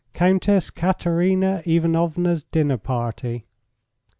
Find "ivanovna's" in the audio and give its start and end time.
1.67-2.45